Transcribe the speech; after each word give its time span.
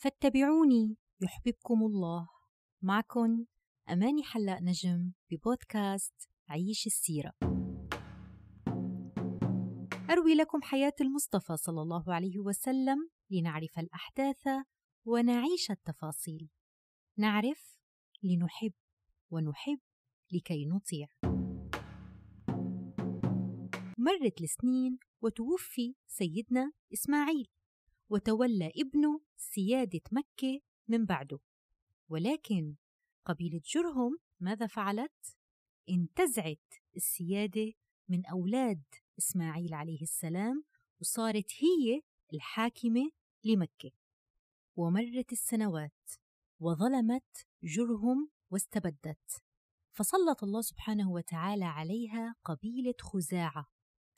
فاتبعوني. 0.00 0.96
يحببكم 1.22 1.82
الله. 1.82 2.28
معكم 2.82 3.44
أماني 3.90 4.22
حلاق 4.22 4.62
نجم 4.62 5.12
ببودكاست 5.30 6.28
عيش 6.48 6.86
السيرة. 6.86 7.32
أروي 10.10 10.34
لكم 10.34 10.62
حياة 10.62 10.92
المصطفى 11.00 11.56
صلى 11.56 11.82
الله 11.82 12.14
عليه 12.14 12.38
وسلم 12.38 13.10
لنعرف 13.30 13.78
الأحداث 13.78 14.48
ونعيش 15.04 15.70
التفاصيل. 15.70 16.48
نعرف 17.18 17.78
لنحب 18.22 18.72
ونحب 19.30 19.80
لكي 20.32 20.66
نطيع. 20.66 21.08
مرت 23.98 24.40
السنين 24.40 24.98
وتوفي 25.22 25.94
سيدنا 26.06 26.72
إسماعيل. 26.92 27.48
وتولى 28.08 28.72
ابنه 28.76 29.20
سيادة 29.36 30.00
مكة 30.12 30.60
من 30.88 31.04
بعده. 31.04 31.38
ولكن 32.08 32.74
قبيلة 33.24 33.60
جرهم 33.64 34.18
ماذا 34.40 34.66
فعلت؟ 34.66 35.36
انتزعت 35.90 36.74
السيادة 36.96 37.72
من 38.08 38.26
أولاد 38.26 38.82
إسماعيل 39.18 39.74
عليه 39.74 40.02
السلام 40.02 40.64
وصارت 41.00 41.52
هي 41.60 42.02
الحاكمة 42.34 43.10
لمكة. 43.44 43.90
ومرت 44.76 45.32
السنوات 45.32 46.10
وظلمت 46.60 47.46
جرهم 47.62 48.30
واستبدت. 48.50 49.42
فسلط 49.92 50.44
الله 50.44 50.60
سبحانه 50.60 51.10
وتعالى 51.10 51.64
عليها 51.64 52.34
قبيلة 52.44 52.94
خزاعة. 53.00 53.66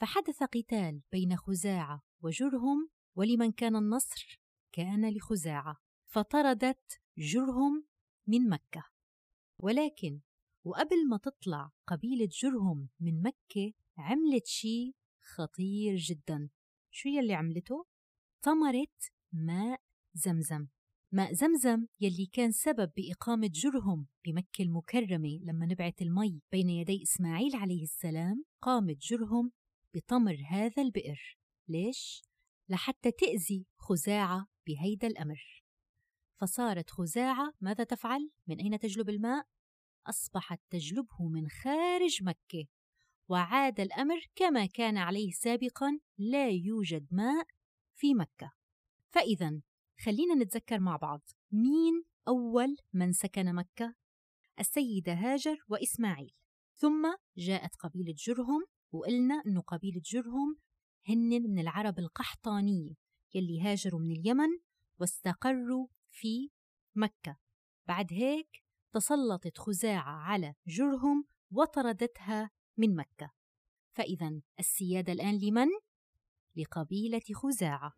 فحدث 0.01 0.43
قتال 0.43 1.03
بين 1.13 1.37
خزاعة 1.37 2.03
وجرهم 2.21 2.91
ولمن 3.17 3.53
كان 3.53 3.77
النصر 3.77 4.41
كان 4.73 5.11
لخزاعة 5.15 5.77
فطردت 6.07 7.01
جرهم 7.19 7.85
من 8.27 8.49
مكة 8.49 8.85
ولكن 9.59 10.21
وقبل 10.65 11.09
ما 11.09 11.17
تطلع 11.17 11.73
قبيلة 11.87 12.29
جرهم 12.43 12.89
من 13.01 13.23
مكة 13.23 13.73
عملت 13.99 14.47
شيء 14.47 14.95
خطير 15.21 15.97
جدا 15.97 16.49
شو 16.91 17.09
يلي 17.09 17.35
عملته؟ 17.35 17.87
طمرت 18.43 19.13
ماء 19.33 19.81
زمزم 20.15 20.67
ماء 21.13 21.33
زمزم 21.33 21.87
يلي 22.01 22.27
كان 22.27 22.53
سبب 22.53 22.93
بإقامة 22.97 23.51
جرهم 23.53 24.07
بمكة 24.27 24.63
المكرمة 24.63 25.41
لما 25.43 25.67
نبعت 25.67 26.03
المي 26.03 26.41
بين 26.53 26.69
يدي 26.69 27.03
إسماعيل 27.03 27.57
عليه 27.57 27.83
السلام 27.83 28.45
قامت 28.63 28.97
جرهم 28.97 29.53
بطمر 29.95 30.37
هذا 30.51 30.83
البئر 30.83 31.39
ليش؟ 31.69 32.23
لحتى 32.71 33.11
تأذي 33.11 33.67
خزاعة 33.79 34.47
بهيدا 34.67 35.07
الأمر 35.07 35.65
فصارت 36.37 36.91
خزاعة 36.91 37.53
ماذا 37.61 37.85
تفعل؟ 37.85 38.31
من 38.47 38.61
أين 38.61 38.79
تجلب 38.79 39.09
الماء؟ 39.09 39.47
أصبحت 40.07 40.61
تجلبه 40.71 41.29
من 41.29 41.49
خارج 41.49 42.23
مكة 42.23 42.67
وعاد 43.29 43.81
الأمر 43.81 44.27
كما 44.35 44.67
كان 44.67 44.97
عليه 44.97 45.31
سابقا 45.31 45.99
لا 46.19 46.49
يوجد 46.49 47.07
ماء 47.11 47.47
في 47.95 48.15
مكة 48.15 48.53
فإذا 49.09 49.61
خلينا 50.05 50.35
نتذكر 50.35 50.81
مع 50.81 50.97
بعض 50.97 51.21
مين 51.53 52.05
أول 52.29 52.77
من 52.93 53.13
سكن 53.13 53.55
مكة؟ 53.55 53.95
السيدة 54.61 55.13
هاجر 55.13 55.59
وإسماعيل 55.69 56.35
ثم 56.75 57.15
جاءت 57.37 57.77
قبيلة 57.77 58.15
جرهم 58.27 58.65
وقلنا 58.93 59.43
أنه 59.47 59.61
قبيلة 59.61 60.01
جرهم 60.05 60.57
هن 61.09 61.43
من 61.43 61.59
العرب 61.59 61.99
القحطانية 61.99 62.95
يلي 63.35 63.63
هاجروا 63.63 64.01
من 64.01 64.11
اليمن 64.11 64.49
واستقروا 65.01 65.87
في 66.09 66.51
مكة 66.95 67.37
بعد 67.89 68.13
هيك 68.13 68.63
تسلطت 68.93 69.59
خزاعة 69.59 70.13
على 70.13 70.55
جرهم 70.67 71.25
وطردتها 71.51 72.51
من 72.77 72.97
مكة 72.97 73.33
فإذا 73.93 74.41
السيادة 74.59 75.13
الآن 75.13 75.39
لمن؟ 75.39 75.69
لقبيلة 76.57 77.23
خزاعة 77.35 77.93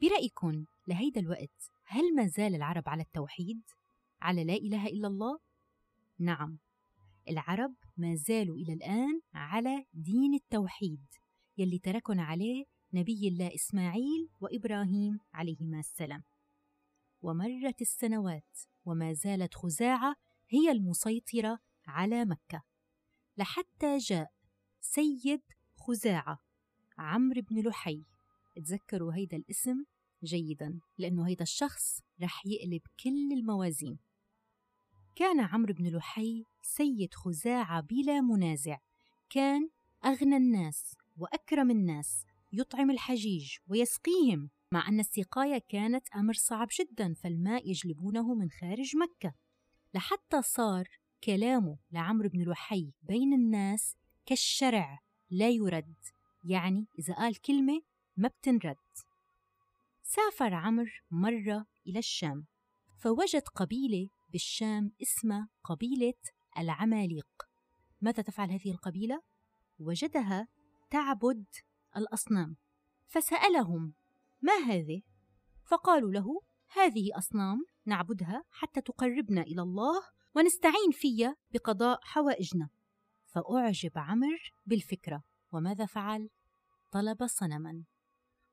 برأيكم 0.00 0.64
لهيدا 0.88 1.20
الوقت 1.20 1.70
هل 1.84 2.14
ما 2.14 2.26
زال 2.26 2.54
العرب 2.54 2.88
على 2.88 3.02
التوحيد؟ 3.02 3.62
على 4.20 4.44
لا 4.44 4.54
إله 4.54 4.86
إلا 4.86 5.08
الله؟ 5.08 5.38
نعم 6.18 6.58
العرب 7.28 7.74
ما 7.96 8.14
زالوا 8.14 8.56
إلى 8.56 8.72
الآن 8.72 9.20
على 9.34 9.84
دين 9.92 10.34
التوحيد 10.34 11.06
يلي 11.58 11.78
تركنا 11.78 12.22
عليه 12.22 12.64
نبي 12.92 13.28
الله 13.28 13.54
إسماعيل 13.54 14.28
وإبراهيم 14.40 15.18
عليهما 15.32 15.78
السلام. 15.78 16.22
ومرت 17.22 17.80
السنوات 17.80 18.58
وما 18.84 19.12
زالت 19.12 19.54
خزاعة 19.54 20.16
هي 20.48 20.70
المسيطرة 20.70 21.58
على 21.86 22.24
مكة. 22.24 22.62
لحتى 23.36 23.98
جاء 23.98 24.32
سيد 24.80 25.42
خزاعة 25.76 26.38
عمرو 26.98 27.42
بن 27.42 27.68
لحي. 27.68 28.04
تذكروا 28.56 29.14
هيدا 29.14 29.36
الاسم 29.36 29.84
جيدا 30.24 30.80
لأنه 30.98 31.28
هيدا 31.28 31.42
الشخص 31.42 32.00
رح 32.22 32.46
يقلب 32.46 32.82
كل 33.04 33.32
الموازين. 33.32 33.98
كان 35.16 35.40
عمرو 35.40 35.74
بن 35.74 35.96
لحي 35.96 36.44
سيد 36.62 37.14
خزاعة 37.14 37.80
بلا 37.80 38.20
منازع. 38.20 38.78
كان 39.30 39.68
أغنى 40.04 40.36
الناس 40.36 40.94
وأكرم 41.16 41.70
الناس 41.70 42.24
يطعم 42.52 42.90
الحجيج 42.90 43.56
ويسقيهم 43.68 44.50
مع 44.72 44.88
أن 44.88 45.00
السقاية 45.00 45.62
كانت 45.68 46.08
أمر 46.16 46.32
صعب 46.32 46.68
جدا 46.80 47.14
فالماء 47.14 47.70
يجلبونه 47.70 48.34
من 48.34 48.50
خارج 48.50 48.96
مكة. 48.96 49.34
لحتى 49.94 50.42
صار 50.42 50.88
كلامه 51.24 51.78
لعمرو 51.90 52.28
بن 52.28 52.50
لحي 52.50 52.92
بين 53.02 53.32
الناس 53.32 53.96
كالشرع 54.26 54.98
لا 55.30 55.50
يرد 55.50 55.94
يعني 56.44 56.86
إذا 56.98 57.14
قال 57.14 57.40
كلمة 57.40 57.80
ما 58.16 58.28
بتنرد. 58.28 58.76
سافر 60.02 60.54
عمرو 60.54 60.90
مرة 61.10 61.66
إلى 61.86 61.98
الشام 61.98 62.46
فوجد 62.98 63.42
قبيلة 63.42 64.08
بالشام 64.30 64.92
اسمها 65.02 65.48
قبيلة 65.64 66.14
العماليق. 66.58 67.28
ماذا 68.00 68.22
تفعل 68.22 68.50
هذه 68.50 68.70
القبيلة؟ 68.70 69.22
وجدها 69.78 70.48
تعبد 70.94 71.46
الأصنام. 71.96 72.56
فسألهم 73.06 73.94
ما 74.42 74.52
هذه؟ 74.52 75.02
فقالوا 75.66 76.12
له 76.12 76.40
هذه 76.72 77.18
أصنام 77.18 77.66
نعبدها 77.86 78.44
حتى 78.50 78.80
تقربنا 78.80 79.42
إلى 79.42 79.62
الله 79.62 80.02
ونستعين 80.34 80.90
فيها 80.92 81.36
بقضاء 81.50 81.98
حوائجنا. 82.02 82.68
فأعجب 83.26 83.90
عمر 83.96 84.52
بالفكرة. 84.66 85.22
وماذا 85.52 85.86
فعل؟ 85.86 86.30
طلب 86.90 87.26
صنما. 87.26 87.84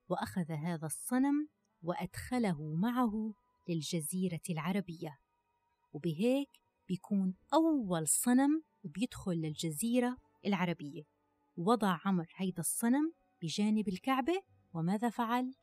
وأخذ 0.09 0.51
هذا 0.51 0.85
الصنم 0.85 1.47
وأدخله 1.81 2.75
معه 2.75 3.33
للجزيرة 3.69 4.41
العربية. 4.49 5.17
وبهيك 5.93 6.49
بيكون 6.87 7.35
أول 7.53 8.07
صنم 8.07 8.63
بيدخل 8.83 9.31
للجزيرة 9.31 10.17
العربية. 10.45 11.10
وضع 11.61 11.99
عمر 12.05 12.33
هيدا 12.35 12.59
الصنم 12.59 13.13
بجانب 13.41 13.87
الكعبة 13.87 14.41
وماذا 14.73 15.09
فعل؟ 15.09 15.53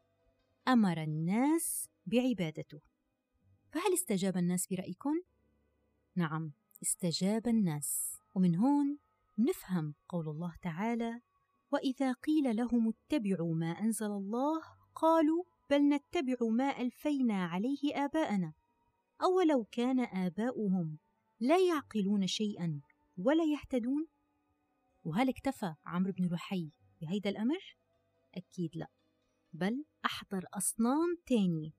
أمر 0.69 1.03
الناس 1.03 1.89
بعبادته 2.07 2.81
فهل 3.71 3.93
استجاب 3.95 4.37
الناس 4.37 4.67
برأيكم؟ 4.67 5.23
نعم 6.15 6.53
استجاب 6.83 7.49
الناس 7.49 8.19
ومن 8.35 8.57
هون 8.57 8.99
نفهم 9.39 9.95
قول 10.09 10.29
الله 10.29 10.55
تعالى 10.63 11.21
وإذا 11.73 12.13
قيل 12.13 12.57
لهم 12.57 12.89
اتبعوا 12.89 13.55
ما 13.55 13.71
أنزل 13.71 14.07
الله 14.07 14.61
قالوا 14.95 15.45
بل 15.71 15.89
نتبع 15.89 16.37
ما 16.51 16.81
ألفينا 16.81 17.45
عليه 17.47 18.05
آباءنا 18.05 18.53
أولو 19.23 19.65
كان 19.65 20.01
آباؤهم 20.01 20.99
لا 21.41 21.59
يعقلون 21.59 22.27
شيئا 22.27 22.81
ولا 23.19 23.45
يهتدون 23.45 24.07
وهل 25.05 25.29
اكتفى 25.29 25.75
عمرو 25.87 26.13
بن 26.13 26.35
لحي 26.35 26.71
بهيدا 27.01 27.31
الأمر؟ 27.31 27.77
أكيد 28.35 28.77
لا 28.77 28.87
بل 29.53 29.85
أحضر 30.05 30.45
أصنام 30.55 31.19
تانية 31.27 31.71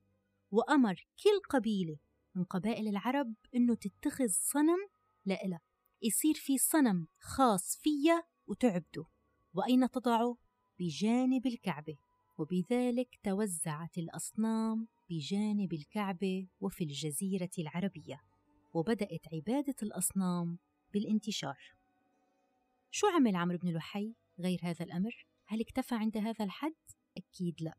وأمر 0.51 1.07
كل 1.23 1.39
قبيلة 1.49 1.97
من 2.35 2.43
قبائل 2.43 2.87
العرب 2.87 3.33
إنه 3.55 3.75
تتخذ 3.75 4.27
صنم 4.27 4.87
لإلها 5.25 5.61
يصير 6.01 6.33
في 6.33 6.57
صنم 6.57 7.07
خاص 7.19 7.77
فيها 7.77 8.23
وتعبده. 8.47 9.05
وأين 9.53 9.89
تضعه؟ 9.89 10.37
بجانب 10.79 11.45
الكعبة 11.45 11.97
وبذلك 12.37 13.19
توزعت 13.23 13.97
الأصنام 13.97 14.87
بجانب 15.09 15.73
الكعبة 15.73 16.47
وفي 16.59 16.83
الجزيرة 16.83 17.49
العربية 17.59 18.21
وبدأت 18.73 19.33
عبادة 19.33 19.75
الأصنام 19.83 20.57
بالانتشار. 20.93 21.78
شو 22.91 23.07
عمل 23.07 23.35
عمرو 23.35 23.57
بن 23.57 23.73
لحي؟ 23.73 24.15
غير 24.39 24.59
هذا 24.63 24.85
الأمر؟ 24.85 25.27
هل 25.47 25.61
اكتفى 25.61 25.95
عند 25.95 26.17
هذا 26.17 26.45
الحد؟ 26.45 26.75
أكيد 27.17 27.61
لا. 27.61 27.73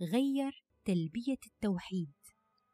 غير 0.00 0.64
تلبية 0.84 1.38
التوحيد. 1.46 2.12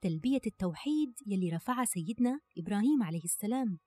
تلبية 0.00 0.40
التوحيد 0.46 1.12
يلي 1.26 1.50
رفعها 1.50 1.84
سيدنا 1.84 2.40
إبراهيم 2.58 3.02
عليه 3.02 3.24
السلام. 3.24 3.78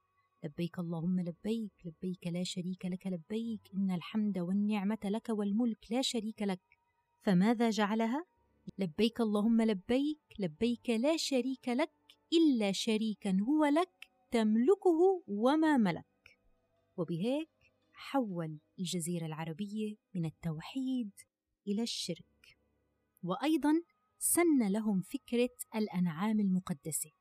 لبيك 0.43 0.79
اللهم 0.79 1.19
لبيك 1.19 1.73
لبيك 1.85 2.27
لا 2.27 2.43
شريك 2.43 2.85
لك 2.85 3.07
لبيك. 3.07 3.61
إن 3.75 3.91
الحمد 3.91 4.39
والنعمة 4.39 4.99
لك 5.05 5.29
والملك 5.29 5.91
لا 5.91 6.01
شريك 6.01 6.41
لك. 6.41 6.61
فماذا 7.19 7.69
جعلها؟ 7.69 8.25
لبيك 8.77 9.21
اللهم 9.21 9.61
لبيك 9.61 10.21
لبيك 10.39 10.89
لا 10.89 11.17
شريك 11.17 11.67
لك. 11.67 11.91
إلا 12.33 12.71
شريكا 12.71 13.37
هو 13.41 13.65
لك 13.65 14.09
تملكه 14.31 15.23
وما 15.27 15.77
ملك. 15.77 16.10
وبهيك 17.01 17.50
حول 17.94 18.59
الجزيرة 18.80 19.25
العربية 19.25 19.95
من 20.15 20.25
التوحيد 20.25 21.12
إلى 21.68 21.81
الشرك. 21.83 22.57
وأيضا 23.24 23.81
سن 24.19 24.68
لهم 24.71 25.01
فكرة 25.01 25.56
الأنعام 25.75 26.39
المقدسة. 26.39 27.12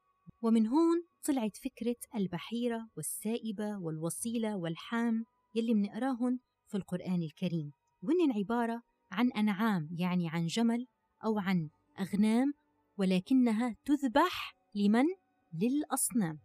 ومن 0.43 0.67
هون 0.67 1.05
طلعت 1.25 1.56
فكرة 1.56 1.97
البحيرة 2.15 2.88
والسائبة 2.97 3.79
والوصيلة 3.79 4.56
والحام 4.56 5.25
يلي 5.55 5.75
منقراهن 5.75 6.38
في 6.69 6.77
القرآن 6.77 7.23
الكريم. 7.23 7.73
وهن 8.03 8.32
عبارة 8.32 8.82
عن 9.11 9.32
أنعام 9.32 9.88
يعني 9.99 10.29
عن 10.29 10.47
جمل 10.47 10.87
أو 11.25 11.38
عن 11.38 11.71
أغنام 12.00 12.55
ولكنها 12.97 13.77
تذبح 13.85 14.56
لمن؟ 14.75 15.05
للأصنام. 15.53 16.38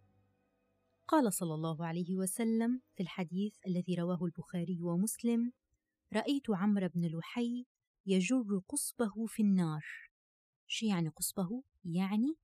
قال 1.07 1.33
صلى 1.33 1.53
الله 1.53 1.85
عليه 1.85 2.15
وسلم 2.15 2.81
في 2.95 3.03
الحديث 3.03 3.53
الذي 3.67 3.95
رواه 3.95 4.25
البخاري 4.25 4.81
ومسلم 4.81 5.51
رأيت 6.13 6.49
عمرو 6.49 6.87
بن 6.87 7.17
لحي 7.17 7.65
يجر 8.05 8.61
قصبه 8.69 9.25
في 9.27 9.41
النار. 9.41 9.85
شو 10.67 10.85
يعني 10.85 11.09
قصبه؟ 11.09 11.63
يعني 11.85 12.35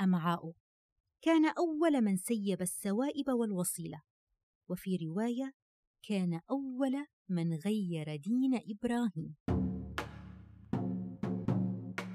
أمعاؤه 0.00 0.54
كان 1.22 1.46
أول 1.46 2.00
من 2.00 2.16
سيب 2.16 2.62
السوائب 2.62 3.28
والوصيلة. 3.28 4.02
وفي 4.68 4.96
رواية 4.96 5.52
كان 6.02 6.40
أول 6.50 7.06
من 7.28 7.54
غير 7.54 8.16
دين 8.16 8.54
إبراهيم. 8.54 9.36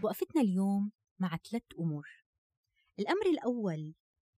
وقفتنا 0.04 0.42
اليوم 0.42 0.92
مع 1.19 1.38
ثلاث 1.50 1.63
أمور. 1.80 2.07
الأمر 3.00 3.25
الأول 3.25 3.94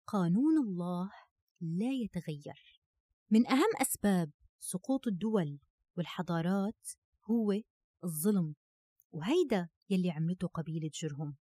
قانون 0.08 0.58
الله 0.58 1.12
لا 1.62 1.92
يتغير. 1.92 2.82
من 3.30 3.48
أهم 3.48 3.70
أسباب 3.82 4.32
سقوط 4.60 5.08
الدول 5.08 5.60
والحضارات 5.98 6.90
هو 7.26 7.54
الظلم 8.04 8.56
وهيدا 9.12 9.70
يلي 9.90 10.12
عملته 10.12 10.48
قبيلة 10.48 10.90
جرهم. 10.94 11.36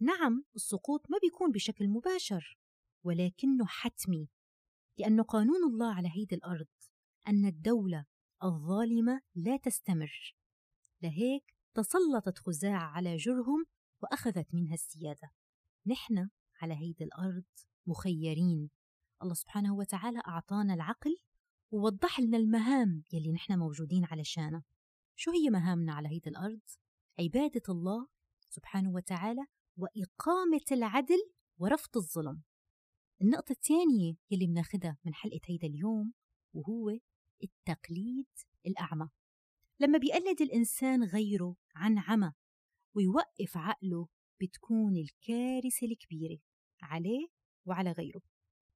نعم 0.00 0.44
السقوط 0.54 1.10
ما 1.10 1.18
بيكون 1.22 1.52
بشكل 1.52 1.88
مباشر 1.88 2.58
ولكنه 3.04 3.66
حتمي 3.66 4.28
لأن 4.98 5.22
قانون 5.22 5.64
الله 5.64 5.94
على 5.94 6.08
هيدي 6.08 6.34
الأرض 6.34 6.66
أن 7.28 7.46
الدولة 7.46 8.06
الظالمة 8.44 9.20
لا 9.34 9.56
تستمر. 9.56 10.36
لهيك 11.02 11.54
تسلطت 11.74 12.38
خزاعة 12.38 12.84
على 12.84 13.16
جرهم 13.16 13.64
وأخذت 14.02 14.54
منها 14.54 14.74
السيادة. 14.74 15.30
نحن 15.86 16.28
على 16.62 16.74
هيدي 16.74 17.04
الأرض 17.04 17.44
مخيرين. 17.86 18.70
الله 19.22 19.34
سبحانه 19.34 19.74
وتعالى 19.74 20.18
أعطانا 20.18 20.74
العقل 20.74 21.16
ووضح 21.70 22.20
لنا 22.20 22.36
المهام 22.36 23.04
يلي 23.12 23.32
نحن 23.32 23.58
موجودين 23.58 24.04
علشانها. 24.04 24.64
شو 25.16 25.30
هي 25.30 25.50
مهامنا 25.50 25.92
على 25.92 26.08
هيدي 26.08 26.30
الأرض؟ 26.30 26.60
عبادة 27.18 27.62
الله 27.68 28.08
سبحانه 28.48 28.90
وتعالى 28.90 29.46
وإقامة 29.76 30.64
العدل 30.72 31.30
ورفض 31.58 31.96
الظلم. 31.96 32.42
النقطة 33.22 33.52
الثانية 33.52 34.14
يلي 34.30 34.46
بناخدها 34.46 34.98
من 35.04 35.14
حلقة 35.14 35.40
هيدا 35.46 35.66
اليوم 35.66 36.12
وهو 36.54 36.98
التقليد 37.42 38.28
الأعمى. 38.66 39.08
لما 39.80 39.98
بيقلد 39.98 40.40
الإنسان 40.42 41.04
غيره 41.04 41.56
عن 41.74 41.98
عمى 41.98 42.32
ويوقف 42.96 43.56
عقله 43.56 44.08
بتكون 44.40 44.96
الكارثة 44.96 45.86
الكبيرة 45.86 46.38
عليه 46.82 47.26
وعلى 47.66 47.92
غيره. 47.92 48.20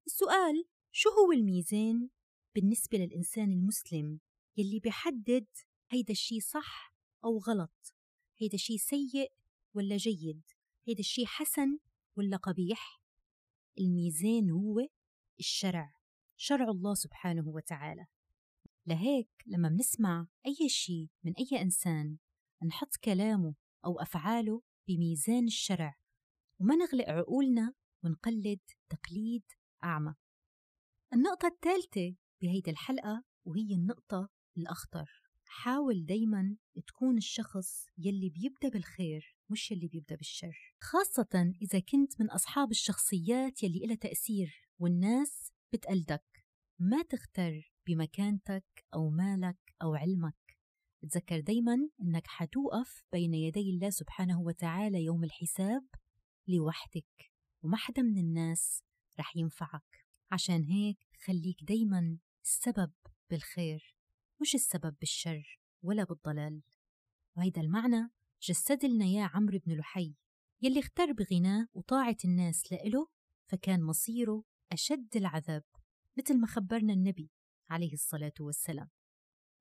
السؤال 0.06 0.64
شو 0.92 1.08
هو 1.10 1.32
الميزان 1.32 2.08
بالنسبة 2.54 2.98
للإنسان 2.98 3.52
المسلم 3.52 4.20
يلي 4.56 4.80
بيحدد 4.80 5.46
هيدا 5.90 6.12
الشي 6.12 6.40
صح 6.40 6.94
أو 7.24 7.38
غلط؟ 7.38 7.94
هيدا 8.38 8.54
الشي 8.54 8.78
سيء 8.78 9.32
ولا 9.74 9.96
جيد؟ 9.96 10.42
هيدا 10.88 11.00
الشي 11.00 11.26
حسن 11.26 11.78
ولا 12.16 12.36
قبيح؟ 12.36 13.02
الميزان 13.78 14.50
هو 14.50 14.88
الشرع 15.38 15.94
شرع 16.36 16.68
الله 16.68 16.94
سبحانه 16.94 17.48
وتعالى. 17.48 18.06
لهيك 18.86 19.30
لما 19.46 19.68
منسمع 19.68 20.26
أي 20.46 20.68
شيء 20.68 21.08
من 21.24 21.32
أي 21.34 21.62
إنسان 21.62 22.16
نحط 22.66 22.96
كلامه 23.04 23.54
أو 23.84 24.00
أفعاله 24.00 24.62
بميزان 24.88 25.44
الشرع 25.44 25.96
وما 26.60 26.74
نغلق 26.74 27.08
عقولنا 27.08 27.74
ونقلد 28.04 28.60
تقليد 28.88 29.42
أعمى. 29.84 30.14
النقطة 31.12 31.48
الثالثة 31.48 32.16
بهيدي 32.42 32.70
الحلقة 32.70 33.24
وهي 33.44 33.74
النقطة 33.74 34.28
الأخطر. 34.56 35.24
حاول 35.46 36.04
دايما 36.04 36.56
تكون 36.86 37.16
الشخص 37.16 37.86
يلي 37.98 38.30
بيبدأ 38.30 38.68
بالخير 38.68 39.36
مش 39.50 39.70
يلي 39.70 39.88
بيبدأ 39.88 40.16
بالشر. 40.16 40.74
خاصة 40.80 41.52
إذا 41.62 41.80
كنت 41.80 42.20
من 42.20 42.30
أصحاب 42.30 42.70
الشخصيات 42.70 43.62
يلي 43.62 43.84
إلها 43.84 43.96
تأثير 43.96 44.68
والناس 44.78 45.52
بتقلدك. 45.72 46.44
ما 46.78 47.02
تختر 47.02 47.72
بمكانتك 47.86 48.84
أو 48.94 49.10
مالك 49.10 49.58
أو 49.82 49.94
علمك. 49.94 50.58
تذكر 51.02 51.40
دايما 51.40 51.76
أنك 52.02 52.26
حتوقف 52.26 53.04
بين 53.12 53.34
يدي 53.34 53.70
الله 53.70 53.90
سبحانه 53.90 54.40
وتعالى 54.40 55.04
يوم 55.04 55.24
الحساب 55.24 55.86
لوحدك. 56.48 57.32
وما 57.62 57.76
حدا 57.76 58.02
من 58.02 58.18
الناس 58.18 58.84
رح 59.20 59.36
ينفعك 59.36 60.06
عشان 60.30 60.64
هيك 60.64 60.98
خليك 61.24 61.64
دايما 61.64 62.18
السبب 62.44 62.92
بالخير 63.30 63.96
مش 64.40 64.54
السبب 64.54 64.96
بالشر 65.00 65.60
ولا 65.82 66.04
بالضلال 66.04 66.62
وهيدا 67.36 67.60
المعنى 67.60 68.10
جسد 68.42 68.84
لنا 68.84 69.04
يا 69.04 69.24
عمرو 69.34 69.58
بن 69.58 69.72
لحي 69.78 70.14
يلي 70.62 70.80
اختار 70.80 71.12
بغناه 71.12 71.68
وطاعة 71.74 72.16
الناس 72.24 72.72
لإله 72.72 73.08
فكان 73.46 73.82
مصيره 73.82 74.44
أشد 74.72 75.16
العذاب 75.16 75.64
مثل 76.18 76.40
ما 76.40 76.46
خبرنا 76.46 76.92
النبي 76.92 77.30
عليه 77.70 77.92
الصلاة 77.92 78.32
والسلام 78.40 78.90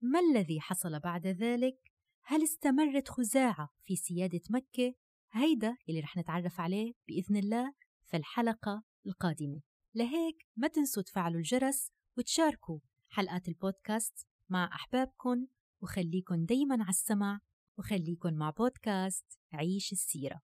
ما 0.02 0.20
الذي 0.20 0.62
حصل 0.62 1.00
بعد 1.00 1.28
ذلك؟ 1.28 1.92
هل 2.24 2.44
استمرت 2.44 3.10
خزاعة 3.10 3.70
في 3.82 3.96
سيادة 3.96 4.42
مكة؟ 4.50 4.96
هيدا 5.32 5.78
اللي 5.90 6.00
رح 6.00 6.18
نتعرف 6.18 6.60
عليه 6.60 6.94
بإذن 7.08 7.38
الله 7.38 7.74
في 8.04 8.18
الحلقة 8.18 8.84
القادمة. 9.06 9.62
لهيك 9.96 10.48
ما 10.56 10.68
تنسوا 10.68 11.04
تفعلوا 11.04 11.38
الجرس 11.38 11.92
وتشاركوا 12.18 12.80
حلقات 13.10 13.48
البودكاست 13.48 14.28
مع 14.50 14.70
أحبابكم 14.74 15.48
وخليكن 15.82 16.46
دايما 16.46 16.76
على 16.76 16.90
السمع 16.90 17.40
وخليكن 17.80 18.34
مع 18.34 18.50
بودكاست 18.50 19.26
عيش 19.54 19.92
السيرة. 19.92 20.42